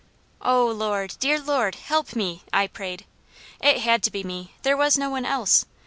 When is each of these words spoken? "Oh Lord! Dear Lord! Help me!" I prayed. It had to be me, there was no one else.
"Oh 0.41 0.65
Lord! 0.65 1.15
Dear 1.19 1.39
Lord! 1.39 1.75
Help 1.75 2.15
me!" 2.15 2.41
I 2.51 2.65
prayed. 2.65 3.05
It 3.61 3.81
had 3.81 4.01
to 4.01 4.11
be 4.11 4.23
me, 4.23 4.55
there 4.63 4.75
was 4.75 4.97
no 4.97 5.11
one 5.11 5.25
else. 5.27 5.67